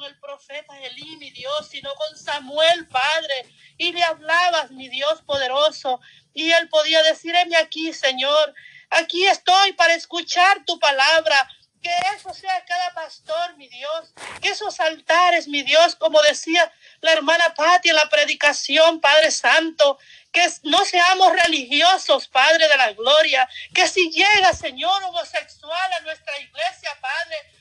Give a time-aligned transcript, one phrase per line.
[0.00, 3.46] con el profeta Elí, mi Dios, sino con Samuel, Padre.
[3.76, 6.00] Y le hablabas, mi Dios poderoso.
[6.32, 8.54] Y él podía decir, aquí, Señor.
[8.90, 11.48] Aquí estoy para escuchar tu palabra.
[11.82, 14.12] Que eso sea cada pastor, mi Dios.
[14.40, 19.98] Que esos altares, mi Dios, como decía la hermana Patti en la predicación, Padre Santo,
[20.32, 26.38] que no seamos religiosos, Padre de la Gloria, que si llega, Señor, homosexual a nuestra
[26.38, 27.59] iglesia, Padre,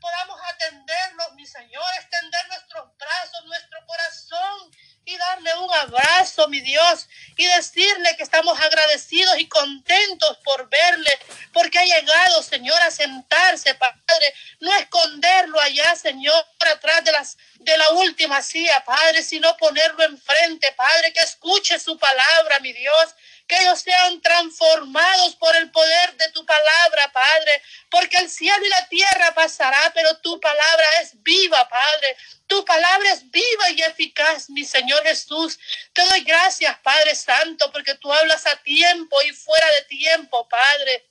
[0.00, 4.70] podamos atenderlos, mi Señor, extender nuestros brazos, nuestro corazón
[5.04, 11.18] y darle un abrazo, mi Dios, y decirle que estamos agradecidos y contentos por verle,
[11.52, 17.76] porque ha llegado, Señor, a sentarse, Padre, no esconderlo allá, Señor, atrás de las de
[17.76, 23.14] la última silla, Padre, sino ponerlo enfrente, Padre, que escuche su palabra, mi Dios,
[23.50, 27.60] que ellos sean transformados por el poder de tu palabra, Padre,
[27.90, 32.16] porque el cielo y la tierra pasará, pero tu palabra es viva, Padre.
[32.46, 35.58] Tu palabra es viva y eficaz, mi Señor Jesús.
[35.92, 41.09] Te doy gracias, Padre Santo, porque tú hablas a tiempo y fuera de tiempo, Padre.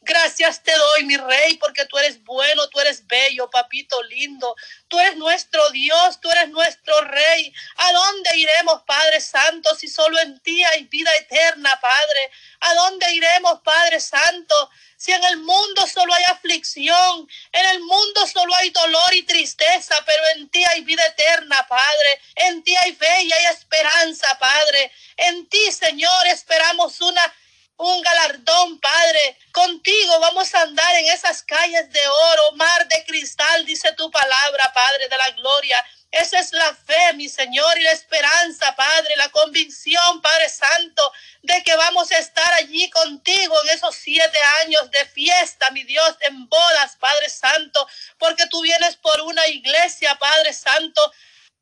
[0.00, 4.54] Gracias te doy, mi rey, porque tú eres bueno, tú eres bello, papito lindo.
[4.88, 7.52] Tú eres nuestro Dios, tú eres nuestro rey.
[7.76, 12.30] ¿A dónde iremos, Padre Santo, si solo en ti hay vida eterna, Padre?
[12.60, 18.26] ¿A dónde iremos, Padre Santo, si en el mundo solo hay aflicción, en el mundo
[18.26, 22.20] solo hay dolor y tristeza, pero en ti hay vida eterna, Padre?
[22.36, 24.92] En ti hay fe y hay esperanza, Padre.
[25.16, 27.34] En ti, Señor, esperamos una
[27.76, 29.38] un galardón, Padre.
[29.52, 34.72] Contigo vamos a andar en esas calles de oro, mar de cristal, dice tu palabra,
[34.72, 35.84] Padre de la gloria.
[36.10, 41.60] Esa es la fe, mi Señor, y la esperanza, Padre, la convicción, Padre Santo, de
[41.64, 46.48] que vamos a estar allí contigo en esos siete años de fiesta, mi Dios, en
[46.48, 47.88] bodas, Padre Santo,
[48.18, 51.02] porque tú vienes por una iglesia, Padre Santo,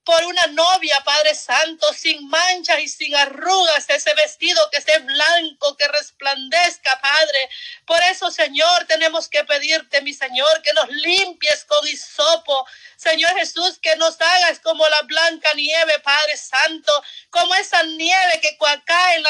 [0.05, 5.77] por una novia, Padre Santo, sin manchas y sin arrugas, ese vestido que esté blanco,
[5.77, 7.49] que resplandezca, Padre.
[7.87, 12.67] Por eso, Señor, tenemos que pedirte, mi Señor, que nos limpies con hisopo.
[12.97, 16.93] Señor Jesús, que nos hagas como la blanca nieve, Padre Santo,
[17.31, 19.23] como esa nieve que cae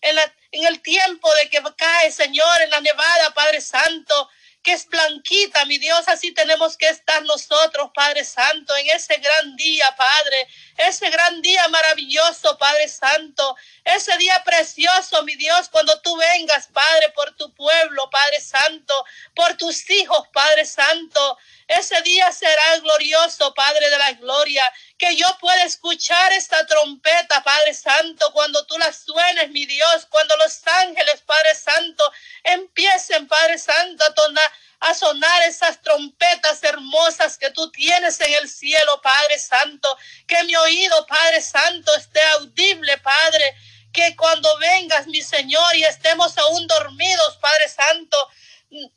[0.00, 0.18] en,
[0.52, 4.30] en el tiempo de que cae, Señor, en la nevada, Padre Santo
[4.64, 9.54] que es blanquita, mi Dios, así tenemos que estar nosotros, Padre Santo, en ese gran
[9.56, 10.48] día, Padre,
[10.78, 13.54] ese gran día maravilloso, Padre Santo,
[13.96, 19.56] ese día precioso, mi Dios, cuando tú vengas, Padre, por tu pueblo, Padre Santo, por
[19.56, 21.38] tus hijos, Padre Santo.
[21.66, 24.62] Ese día será glorioso, Padre de la gloria,
[24.98, 30.36] que yo pueda escuchar esta trompeta, Padre Santo, cuando tú la suenes, mi Dios, cuando
[30.36, 32.12] los ángeles, Padre Santo,
[32.42, 38.48] empiecen, Padre Santo, a, tonar, a sonar esas trompetas hermosas que tú tienes en el
[38.48, 39.96] cielo, Padre Santo,
[40.26, 43.56] que mi oído, Padre Santo, esté audible, Padre,
[43.94, 48.28] que cuando vengas, mi Señor, y estemos aún dormidos, Padre Santo,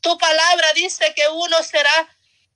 [0.02, 2.10] tu palabra dice que uno será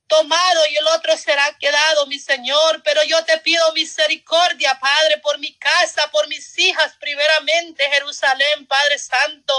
[0.08, 2.82] tomado y el otro será quedado, mi Señor.
[2.84, 8.98] Pero yo te pido misericordia, Padre, por mi casa, por mis hijas, primeramente, Jerusalén, Padre
[8.98, 9.54] Santo.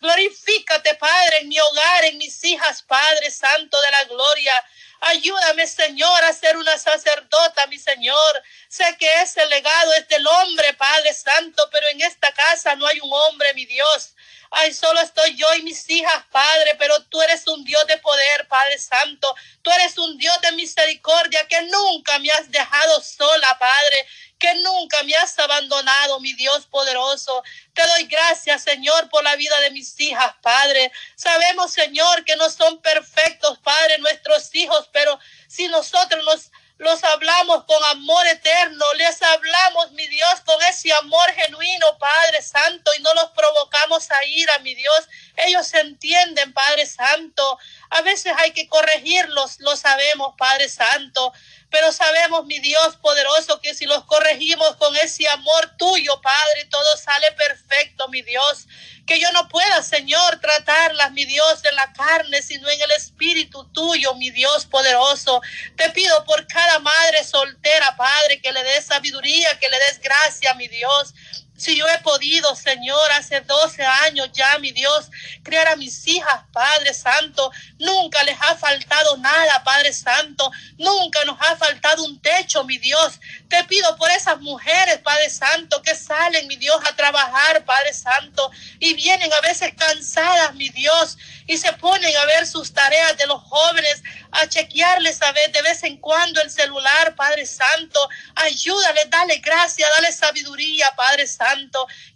[0.00, 4.64] Glorifícate, Padre, en mi hogar, en mis hijas, Padre Santo de la gloria.
[5.00, 8.42] Ayúdame, Señor, a ser una sacerdota, mi Señor.
[8.68, 13.00] Sé que ese legado es del hombre, Padre Santo, pero en esta casa no hay
[13.00, 14.14] un hombre, mi Dios.
[14.52, 18.48] Ay, solo estoy yo y mis hijas, Padre, pero tú eres un Dios de poder,
[18.48, 19.32] Padre Santo.
[19.62, 24.06] Tú eres un Dios de misericordia que nunca me has dejado sola, Padre,
[24.40, 27.44] que nunca me has abandonado, mi Dios poderoso.
[27.74, 30.90] Te doy gracias, Señor, por la vida de mis hijas, Padre.
[31.14, 35.18] Sabemos, Señor, que no son perfectos, Padre, nuestros hijos, pero
[35.48, 41.30] si nosotros nos los hablamos con amor eterno, les hablamos, mi Dios, con ese amor
[41.32, 45.08] genuino, Padre Santo, y no los provocamos a ira, mi Dios.
[45.36, 47.58] Ellos entienden, Padre Santo.
[47.90, 51.32] A veces hay que corregirlos, lo sabemos, Padre Santo.
[51.70, 56.96] Pero sabemos, mi Dios poderoso, que si los corregimos con ese amor tuyo, Padre, todo
[56.96, 58.66] sale perfecto, mi Dios.
[59.06, 63.64] Que yo no pueda, Señor, tratarlas, mi Dios, en la carne, sino en el espíritu
[63.72, 65.40] tuyo, mi Dios poderoso.
[65.76, 70.54] Te pido por cada madre soltera, Padre, que le des sabiduría, que le des gracia,
[70.54, 71.14] mi Dios.
[71.60, 75.10] Si yo he podido, Señor, hace 12 años ya, mi Dios,
[75.42, 81.38] criar a mis hijas, Padre Santo, nunca les ha faltado nada, Padre Santo, nunca nos
[81.38, 83.20] ha faltado un techo, mi Dios.
[83.50, 88.50] Te pido por esas mujeres, Padre Santo, que salen, mi Dios, a trabajar, Padre Santo,
[88.78, 93.26] y vienen a veces cansadas, mi Dios, y se ponen a ver sus tareas de
[93.26, 98.08] los jóvenes, a chequearles a ver de vez en cuando el celular, Padre Santo.
[98.36, 101.49] Ayúdale, dale gracia, dale sabiduría, Padre Santo.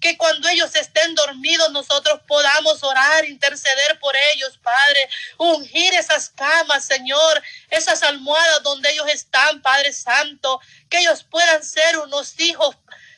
[0.01, 5.09] Que cuando ellos estén dormidos nosotros podamos orar, interceder por ellos, Padre.
[5.39, 10.61] Ungir esas camas, Señor, esas almohadas donde ellos están, Padre Santo.
[10.89, 12.77] Que ellos puedan ser unos hijos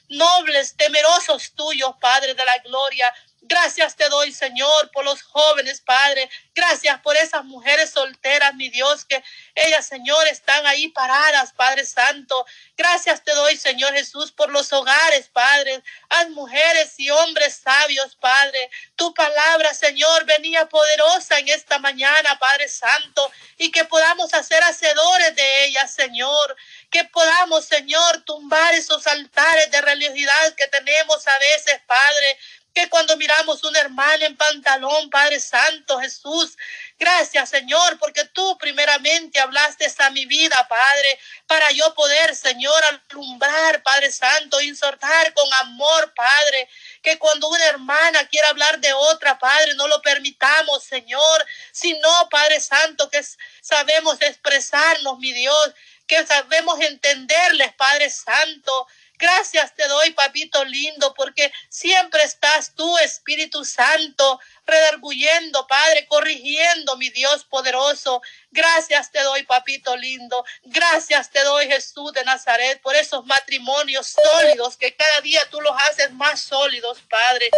[0.08, 3.12] nobles, temerosos tuyos, Padre de la gloria.
[3.48, 6.28] Gracias te doy, Señor, por los jóvenes, Padre.
[6.52, 9.22] Gracias por esas mujeres solteras, mi Dios, que
[9.54, 12.44] ellas, Señor, están ahí paradas, Padre Santo.
[12.76, 15.80] Gracias te doy, Señor Jesús, por los hogares, Padre.
[16.08, 18.68] Haz mujeres y hombres sabios, Padre.
[18.96, 25.36] Tu palabra, Señor, venía poderosa en esta mañana, Padre Santo, y que podamos hacer hacedores
[25.36, 26.56] de ellas, Señor.
[26.90, 32.38] Que podamos, Señor, tumbar esos altares de religiosidad que tenemos a veces, Padre
[32.76, 36.58] que cuando miramos una hermana en pantalón, Padre Santo Jesús,
[36.98, 43.82] gracias Señor, porque tú primeramente hablaste a mi vida, Padre, para yo poder, Señor, alumbrar,
[43.82, 46.68] Padre Santo, insertar con amor, Padre,
[47.00, 52.60] que cuando una hermana quiera hablar de otra, Padre, no lo permitamos, Señor, sino, Padre
[52.60, 53.24] Santo, que
[53.62, 55.72] sabemos expresarnos, mi Dios,
[56.06, 58.86] que sabemos entenderles, Padre Santo,
[59.18, 67.10] Gracias te doy, papito lindo, porque siempre estás tú, Espíritu Santo, redarguyendo, Padre, corrigiendo, mi
[67.10, 68.22] Dios poderoso.
[68.50, 70.44] Gracias te doy, papito lindo.
[70.62, 75.74] Gracias te doy, Jesús de Nazaret, por esos matrimonios sólidos que cada día tú los
[75.88, 77.50] haces más sólidos, Padre.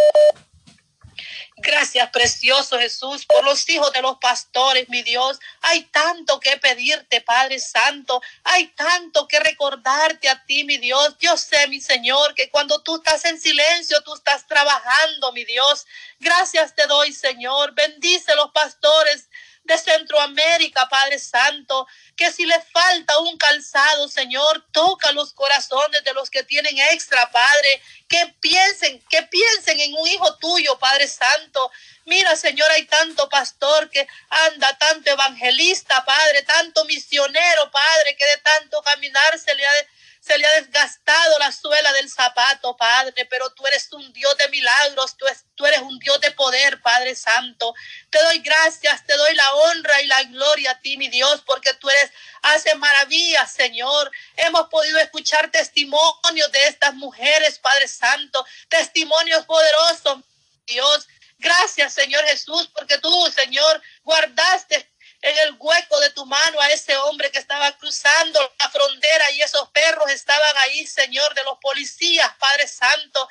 [1.60, 5.40] Gracias, precioso Jesús, por los hijos de los pastores, mi Dios.
[5.62, 8.22] Hay tanto que pedirte, Padre Santo.
[8.44, 11.16] Hay tanto que recordarte a ti, mi Dios.
[11.18, 15.84] Yo sé, mi Señor, que cuando tú estás en silencio, tú estás trabajando, mi Dios.
[16.20, 17.74] Gracias te doy, Señor.
[17.74, 19.28] Bendice los pastores
[19.68, 21.86] de Centroamérica, Padre Santo,
[22.16, 27.30] que si les falta un calzado, Señor, toca los corazones de los que tienen extra,
[27.30, 31.70] Padre, que piensen, que piensen en un hijo tuyo, Padre Santo.
[32.06, 38.38] Mira, Señor, hay tanto pastor que anda, tanto evangelista, Padre, tanto misionero, Padre, que de
[38.38, 39.72] tanto caminar se le ha
[40.20, 44.48] se le ha desgastado la suela del zapato, Padre, pero tú eres un Dios de
[44.48, 45.16] milagros,
[45.54, 47.74] tú, eres un Dios de poder, Padre Santo.
[48.10, 51.72] Te doy gracias, te doy la honra y la gloria a ti, mi Dios, porque
[51.74, 52.10] tú eres,
[52.42, 54.10] hace maravillas, Señor.
[54.36, 60.18] Hemos podido escuchar testimonios de estas mujeres, Padre Santo, testimonios poderosos,
[60.66, 61.08] Dios.
[61.38, 64.90] Gracias, Señor Jesús, porque tú, Señor, guardaste
[65.22, 69.42] en el hueco de tu mano a ese hombre que estaba cruzando la frontera y
[69.42, 73.28] esos perros estaban ahí, Señor, de los policías, Padre Santo.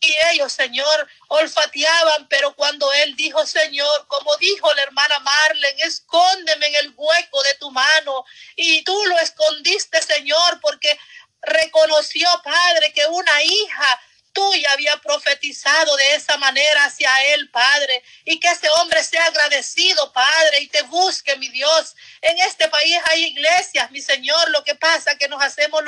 [0.00, 6.66] Y ellos, Señor, olfateaban, pero cuando él dijo, Señor, como dijo la hermana Marlene, escóndeme
[6.66, 8.24] en el hueco de tu mano.
[8.56, 10.98] Y tú lo escondiste, Señor, porque
[11.42, 14.00] reconoció, Padre, que una hija
[14.32, 20.12] tuya había profetizado de esa manera hacia él, Padre, y que ese hombre sea agradecido,
[20.12, 21.94] Padre, y te busque, mi Dios.
[22.20, 25.82] En este país hay iglesias, mi Señor, lo que pasa que nos hacemos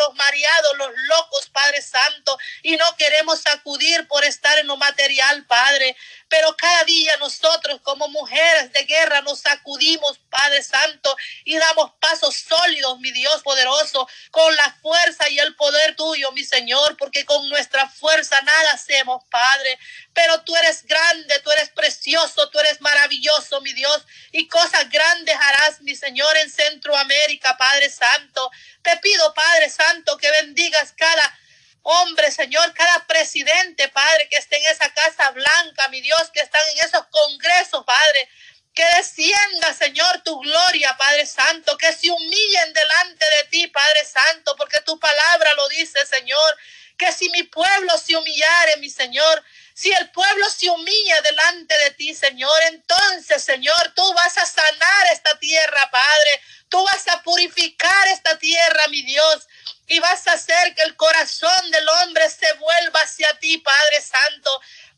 [0.78, 5.96] los locos, Padre Santo, y no queremos sacudir por estar en lo material, Padre.
[6.28, 12.34] Pero cada día nosotros como mujeres de guerra nos sacudimos, Padre Santo, y damos pasos
[12.36, 17.48] sólidos, mi Dios poderoso, con la fuerza y el poder tuyo, mi Señor, porque con
[17.48, 19.78] nuestra fuerza nada hacemos, Padre.
[20.12, 25.36] Pero tú eres grande, tú eres precioso, tú eres maravilloso, mi Dios, y cosas grandes
[25.36, 28.50] harás, mi Señor, en Centroamérica, Padre Santo.
[28.82, 31.38] Te pido, Padre Santo, que bendigas cada
[31.86, 36.62] Hombre, Señor, cada presidente, Padre, que esté en esa casa blanca, mi Dios, que están
[36.70, 38.28] en esos congresos, Padre,
[38.72, 44.56] que descienda, Señor, tu gloria, Padre Santo, que se humillen delante de ti, Padre Santo,
[44.56, 46.56] porque tu palabra lo dice, Señor,
[46.96, 51.90] que si mi pueblo se humillare, mi Señor, si el pueblo se humilla delante de
[51.90, 56.40] ti, Señor, entonces, Señor, tú vas a sanar esta tierra, Padre.
[56.70, 59.46] Tú vas a purificar esta tierra, mi Dios
[59.86, 64.50] y vas a hacer que el corazón del hombre se vuelva hacia ti, Padre Santo.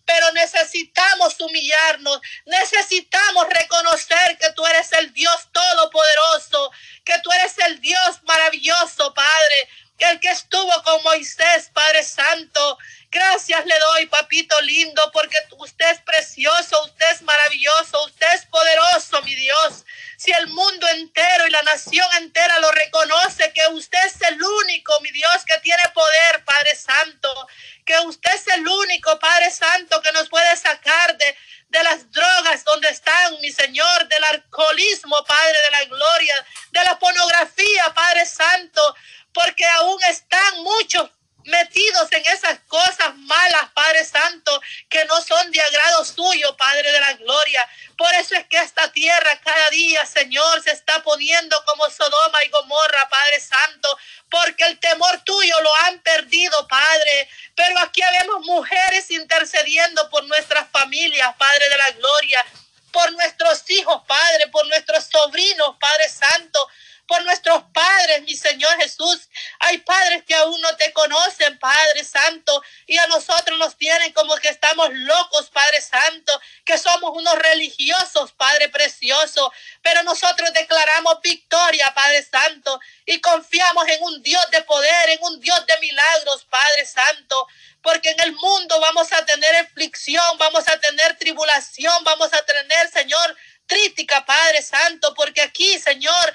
[0.04, 6.70] Pero necesitamos humillarnos, necesitamos reconocer que tú eres el Dios todopoderoso,
[7.04, 9.68] que tú eres el Dios maravilloso, Padre,
[10.04, 12.78] el que estuvo con Moisés, Padre Santo.
[13.10, 19.22] Gracias le doy, papito lindo, porque usted es precioso, usted es maravilloso, usted es poderoso,
[19.22, 19.84] mi Dios.
[20.18, 25.00] Si el mundo entero y la nación entera lo reconoce, que usted es el único,
[25.00, 27.48] mi Dios, que tiene poder, Padre Santo,
[27.84, 31.36] que usted es el único, Padre Santo, que nos puede sacar de,
[31.68, 36.98] de las drogas donde están, mi Señor, del alcoholismo, Padre de la gloria, de la
[36.98, 38.96] pornografía, Padre Santo,
[39.32, 41.10] porque aún están muchos
[41.46, 47.00] metidos en esas cosas malas, Padre Santo, que no son de agrado suyo, Padre de
[47.00, 47.68] la gloria.
[47.96, 52.48] Por eso es que esta tierra cada día, Señor, se está poniendo como Sodoma y
[52.48, 53.98] Gomorra, Padre Santo,
[54.28, 57.28] porque el temor tuyo lo han perdido, Padre.
[57.54, 62.46] Pero aquí vemos mujeres intercediendo por nuestras familias, Padre de la gloria,
[62.92, 66.68] por nuestros hijos, Padre, por nuestros sobrinos, Padre Santo
[67.06, 69.28] por nuestros padres, mi Señor Jesús.
[69.60, 74.34] Hay padres que aún no te conocen, Padre Santo, y a nosotros nos tienen como
[74.36, 81.92] que estamos locos, Padre Santo, que somos unos religiosos, Padre precioso, pero nosotros declaramos victoria,
[81.94, 86.86] Padre Santo, y confiamos en un Dios de poder, en un Dios de milagros, Padre
[86.86, 87.46] Santo,
[87.82, 92.90] porque en el mundo vamos a tener aflicción, vamos a tener tribulación, vamos a tener,
[92.90, 93.36] Señor,
[93.66, 96.25] crítica, Padre Santo, porque aquí, Señor,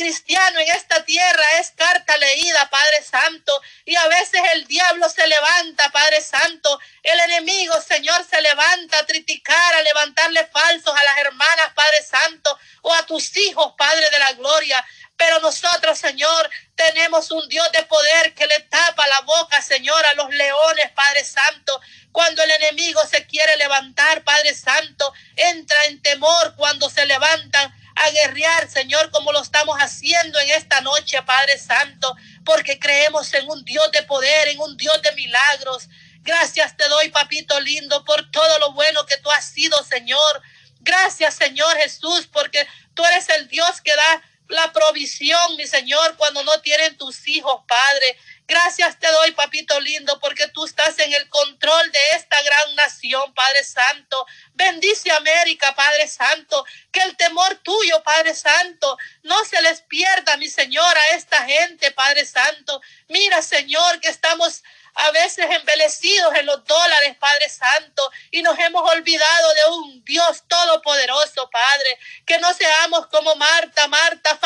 [0.00, 3.52] cristiano en esta tierra es carta leída, Padre Santo,
[3.84, 9.06] y a veces el diablo se levanta, Padre Santo, el enemigo, Señor, se levanta a
[9.06, 14.18] criticar, a levantarle falsos a las hermanas, Padre Santo, o a tus hijos, Padre de
[14.18, 14.82] la gloria.
[15.20, 20.14] Pero nosotros, Señor, tenemos un Dios de poder que le tapa la boca, Señor, a
[20.14, 21.78] los leones, Padre Santo.
[22.10, 28.10] Cuando el enemigo se quiere levantar, Padre Santo, entra en temor cuando se levantan a
[28.12, 33.62] guerrear, Señor, como lo estamos haciendo en esta noche, Padre Santo, porque creemos en un
[33.66, 35.90] Dios de poder, en un Dios de milagros.
[36.22, 40.42] Gracias te doy, papito lindo, por todo lo bueno que tú has sido, Señor.
[40.80, 46.42] Gracias, Señor Jesús, porque tú eres el Dios que da la provisión, mi Señor, cuando
[46.44, 48.18] no tienen tus hijos, Padre.
[48.46, 53.32] Gracias te doy, papito lindo, porque tú estás en el control de esta gran nación,
[53.32, 54.26] Padre Santo.
[54.54, 56.64] Bendice América, Padre Santo.
[56.90, 61.92] Que el temor tuyo, Padre Santo, no se les pierda, mi Señor, a esta gente,
[61.92, 62.80] Padre Santo.
[63.06, 64.64] Mira, Señor, que estamos
[64.94, 70.42] a veces embelecidos en los dólares, Padre Santo, y nos hemos olvidado de un Dios
[70.48, 74.36] todopoderoso, Padre, que no seamos como Marta, Marta,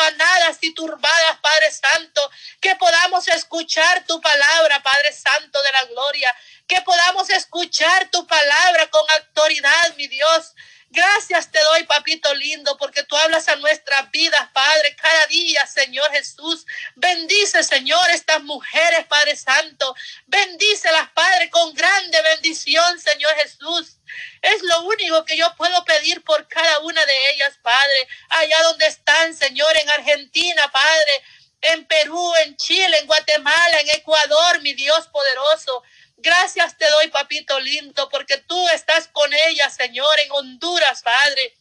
[0.65, 2.29] y turbadas, Padre Santo,
[2.59, 6.35] que podamos escuchar tu palabra, Padre Santo de la gloria,
[6.67, 10.53] que podamos escuchar tu palabra con autoridad, mi Dios,
[10.95, 16.09] Gracias te doy, papito lindo, porque tú hablas a nuestras vidas, Padre, cada día, Señor
[16.11, 16.65] Jesús.
[16.95, 19.93] Bendice, Señor, estas mujeres, Padre Santo.
[20.25, 23.97] Bendícelas, Padre, con grande bendición, Señor Jesús.
[24.41, 28.07] Es lo único que yo puedo pedir por cada una de ellas, Padre.
[28.29, 31.23] Allá donde están, Señor, en Argentina, Padre,
[31.61, 35.83] en Perú, en Chile, en Guatemala, en Ecuador, mi Dios poderoso.
[36.17, 41.55] Gracias te doy, papito lindo, porque tú estás con ella, Señor, en Honduras, Padre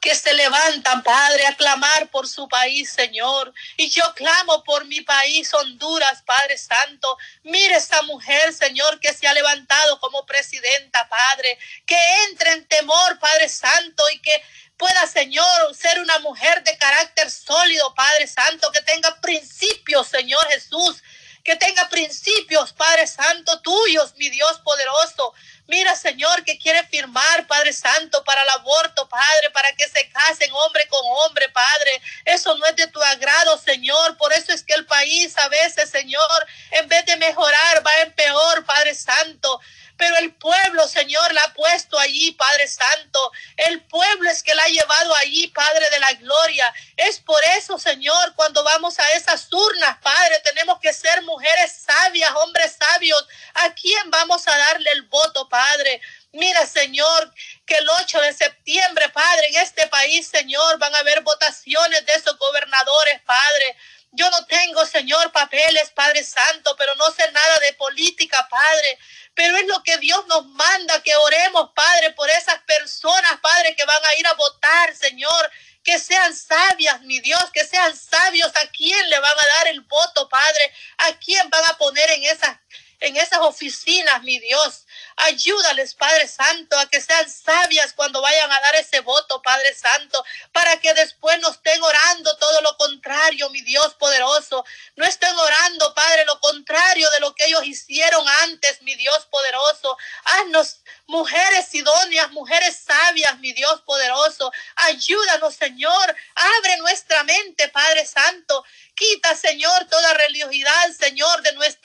[0.00, 3.52] que se levantan, Padre, a clamar por su país, Señor.
[3.76, 7.16] Y yo clamo por mi país, Honduras, Padre Santo.
[7.42, 11.58] Mire esa mujer, Señor, que se ha levantado como presidenta, Padre.
[11.86, 11.98] Que
[12.28, 14.42] entre en temor, Padre Santo, y que
[14.76, 21.02] pueda, Señor, ser una mujer de carácter sólido, Padre Santo, que tenga principios, Señor Jesús,
[21.44, 25.34] que tenga principios, Padre Santo, tuyos, mi Dios poderoso.
[25.66, 30.50] Mira, Señor, que quiere firmar, Padre Santo, para el aborto, Padre, para que se casen
[30.52, 32.02] hombre con hombre, Padre.
[32.24, 34.16] Eso no es de tu agrado, Señor.
[34.16, 38.12] Por eso es que el país a veces, Señor, en vez de mejorar, va en
[38.12, 39.60] peor, Padre Santo.
[39.96, 40.34] Pero el
[40.74, 43.32] pueblo, Señor, la ha puesto allí, Padre Santo.
[43.56, 46.74] El pueblo es que la ha llevado allí, Padre de la gloria.
[46.96, 52.30] Es por eso, Señor, cuando vamos a esas urnas, Padre, tenemos que ser mujeres sabias,
[52.42, 53.24] hombres sabios.
[53.54, 56.00] ¿A quién vamos a darle el voto, Padre?
[56.32, 57.32] Mira, Señor,
[57.64, 62.14] que el 8 de septiembre, Padre, en este país, Señor, van a haber votaciones de
[62.14, 63.76] esos gobernadores, Padre.
[64.16, 68.98] Yo no tengo, Señor, papeles, Padre Santo, pero no sé nada de política, Padre.
[69.34, 73.84] Pero es lo que Dios nos manda, que oremos, Padre, por esas personas, Padre, que
[73.84, 75.50] van a ir a votar, Señor.
[75.82, 78.50] Que sean sabias, mi Dios, que sean sabios.
[78.56, 80.72] ¿A quién le van a dar el voto, Padre?
[80.98, 82.58] ¿A quién van a poner en esas,
[83.00, 84.86] en esas oficinas, mi Dios?
[85.16, 90.24] Ayúdales, Padre Santo, a que sean sabias cuando vayan a dar ese voto, Padre Santo,
[90.52, 94.64] para que después no estén orando todo lo contrario, mi Dios poderoso.
[94.96, 99.96] No estén orando, Padre, lo contrario de lo que ellos hicieron antes, mi Dios poderoso.
[100.24, 104.50] Haznos mujeres idóneas, mujeres sabias, mi Dios poderoso.
[104.76, 106.16] Ayúdanos, Señor.
[106.34, 108.64] Abre nuestra mente, Padre Santo.
[108.94, 111.83] Quita, Señor, toda religiosidad, Señor, de nuestra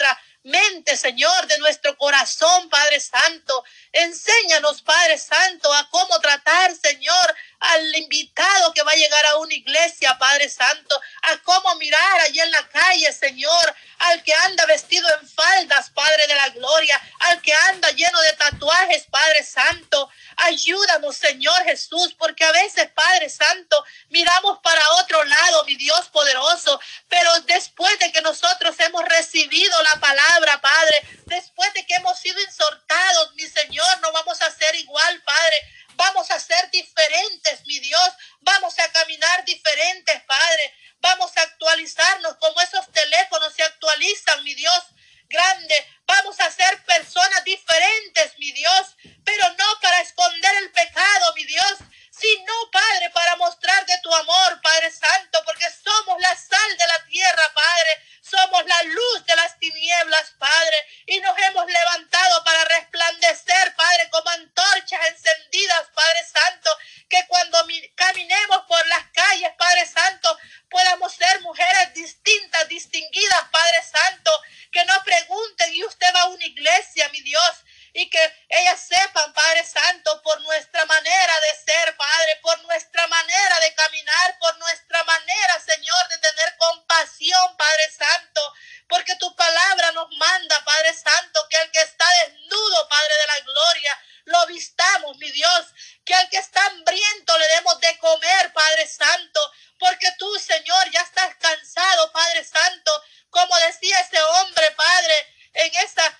[0.85, 3.63] Señor, de nuestro corazón, Padre Santo.
[3.91, 7.35] Enséñanos, Padre Santo, a cómo tratar, Señor,
[7.69, 12.39] al invitado que va a llegar a una iglesia, Padre Santo, a cómo mirar allí
[12.39, 17.41] en la calle, Señor, al que anda vestido en faldas, Padre de la Gloria, al
[17.41, 20.09] que anda lleno de tatuajes, Padre Santo.
[20.37, 26.79] Ayúdanos, Señor Jesús, porque a veces, Padre Santo, miramos para otro lado, mi Dios poderoso,
[27.07, 32.39] pero después de que nosotros hemos recibido la palabra, Padre, después de que hemos sido
[32.41, 38.09] insortados, mi Señor, no vamos a ser igual, Padre Vamos a ser diferentes, mi Dios.
[38.39, 40.73] Vamos a caminar diferentes, Padre.
[41.01, 44.81] Vamos a actualizarnos como esos teléfonos se actualizan, mi Dios
[45.27, 45.75] grande.
[46.05, 48.95] Vamos a ser personas diferentes, mi Dios,
[49.25, 51.75] pero no para esconder el pecado, mi Dios,
[52.11, 57.05] sino, Padre, para mostrar de tu amor, Padre Santo, porque somos la sal de la
[57.07, 58.09] tierra, Padre.
[58.29, 60.75] Somos la luz de las tinieblas, Padre,
[61.07, 66.69] y nos hemos levantado para resplandecer, Padre, como antorchas encendidas, Padre Santo,
[67.09, 67.57] que cuando
[67.95, 70.37] caminemos por las calles, Padre Santo,
[70.69, 74.31] podamos ser mujeres distintas, distinguidas, Padre Santo,
[74.71, 79.33] que no pregunten y usted va a una iglesia, mi Dios, y que ellas sepan,
[79.33, 85.03] Padre Santo, por nuestra manera de ser, Padre, por nuestra manera de caminar, por nuestra
[85.03, 88.53] manera, Señor, de tener compasión, Padre Santo,
[88.87, 93.39] porque tu palabra nos manda, Padre Santo, que el que está desnudo, Padre de la
[93.39, 95.67] gloria, lo vistamos, mi Dios,
[96.05, 99.39] que al que está hambriento le demos de comer, Padre Santo,
[99.79, 106.19] porque tú, Señor, ya estás cansado, Padre Santo, como decía ese hombre, Padre, en esa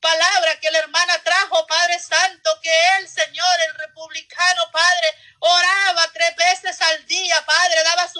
[0.00, 6.34] palabra que la hermana trajo, Padre Santo, que él, Señor, el republicano, Padre, oraba tres
[6.36, 7.44] veces al día,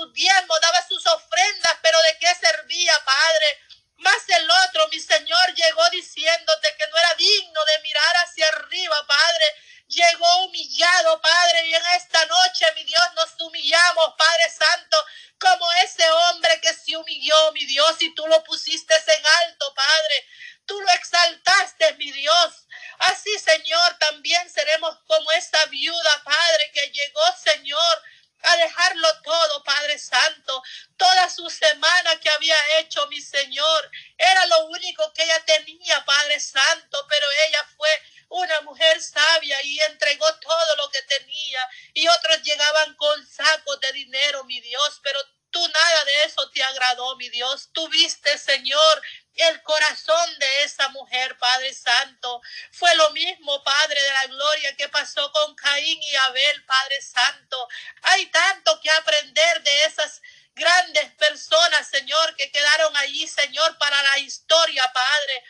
[0.06, 3.60] Diezmos, daba sus ofrendas, pero ¿de qué servía, Padre?
[3.96, 9.06] Más el otro, mi Señor, llegó diciéndote que no era digno de mirar hacia arriba,
[9.06, 9.44] Padre.
[9.88, 14.96] Llegó humillado, Padre, y en esta noche, mi Dios, nos humillamos, Padre Santo,
[15.38, 20.26] como ese hombre que se humilló, mi Dios, y tú lo pusiste en alto, Padre
[20.70, 22.68] tú lo exaltaste, mi Dios.
[22.98, 28.02] Así, Señor, también seremos como esa viuda, Padre, que llegó, Señor,
[28.42, 30.62] a dejarlo todo, Padre Santo.
[30.96, 36.38] Toda su semana que había hecho, mi Señor, era lo único que ella tenía, Padre
[36.38, 37.90] Santo, pero ella fue
[38.28, 41.68] una mujer sabia y entregó todo lo que tenía.
[41.94, 45.18] Y otros llegaban con sacos de dinero, mi Dios, pero
[45.50, 47.70] tú nada de eso te agradó, mi Dios.
[47.72, 49.02] Tú viste, Señor,
[49.34, 52.40] el corazón de esa mujer, Padre Santo.
[52.72, 57.68] Fue lo mismo, Padre de la Gloria, que pasó con Caín y Abel, Padre Santo.
[58.02, 60.20] Hay tanto que aprender de esas
[60.54, 65.44] grandes personas, Señor, que quedaron allí, Señor, para la historia, Padre.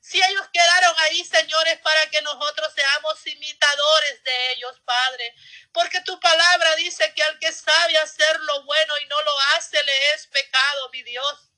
[0.00, 5.34] Si ellos quedaron ahí, señores, para que nosotros seamos imitadores de ellos, Padre.
[5.72, 9.82] Porque tu palabra dice que al que sabe hacer lo bueno y no lo hace,
[9.82, 11.50] le es pecado, mi Dios.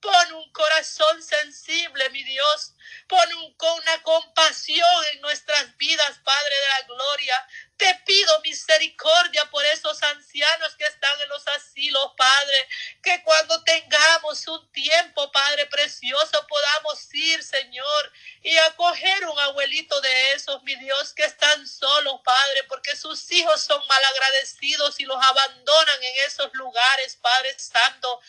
[0.00, 2.74] Pon un corazón sensible, mi Dios.
[3.08, 7.48] Pon un, una compasión en nuestras vidas, Padre de la Gloria.
[7.78, 12.68] Te pido misericordia por esos ancianos que están en los asilos, Padre.
[13.02, 18.12] Que cuando tengamos un tiempo, Padre precioso, podamos ir, Señor,
[18.42, 23.62] y acoger un abuelito de esos, mi Dios, que están solos, Padre, porque sus hijos
[23.62, 28.20] son malagradecidos y los abandonan en esos lugares, Padre Santo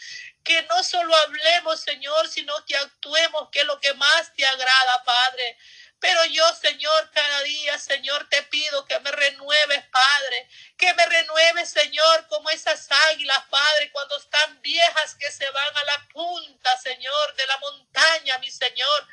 [0.43, 5.03] que no solo hablemos, Señor, sino que actuemos, que es lo que más te agrada,
[5.03, 5.57] Padre.
[5.99, 10.47] Pero yo, Señor, cada día, Señor, te pido que me renueves, Padre.
[10.77, 15.84] Que me renueves, Señor, como esas águilas, Padre, cuando están viejas que se van a
[15.86, 19.08] la punta, Señor, de la montaña, mi Señor.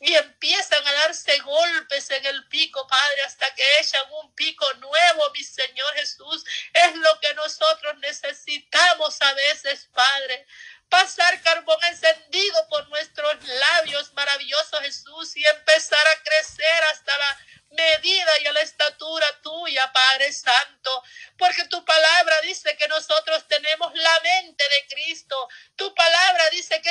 [0.00, 5.30] Y empiezan a darse golpes en el pico, Padre, hasta que echan un pico nuevo,
[5.30, 6.44] mi Señor Jesús.
[6.72, 10.46] Es lo que nosotros necesitamos a veces, Padre
[10.92, 17.38] pasar carbón encendido por nuestros labios, maravilloso Jesús, y empezar a crecer hasta la
[17.70, 21.02] medida y a la estatura tuya, Padre Santo,
[21.38, 25.48] porque tu palabra dice que nosotros tenemos la mente de Cristo.
[25.76, 26.82] Tu palabra dice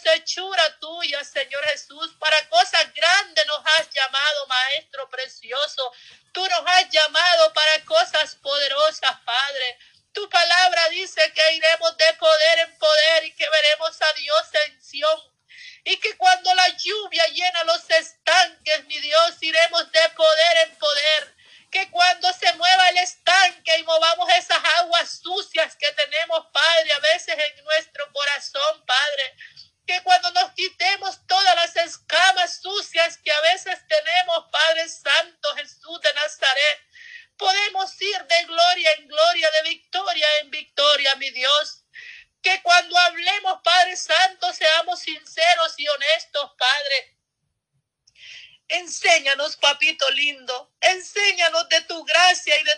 [0.00, 2.14] somos hechura tuya, Señor Jesús.
[2.18, 5.92] Para cosas grandes nos has llamado, Maestro precioso.
[6.32, 9.78] Tú nos has llamado para cosas poderosas, Padre.
[10.12, 14.82] Tu palabra dice que iremos de poder en poder y que veremos a Dios en
[14.82, 15.30] Sion.
[15.84, 15.96] Y
[42.42, 47.16] que cuando hablemos, Padre Santo, seamos sinceros y honestos, Padre.
[48.68, 52.76] Enséñanos, papito lindo, enséñanos de tu gracia y de